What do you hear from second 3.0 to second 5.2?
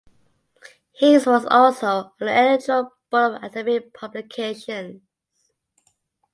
board of academic publications.